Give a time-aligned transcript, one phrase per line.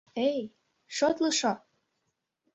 [0.27, 0.39] Эй,
[0.95, 1.53] шотлышо!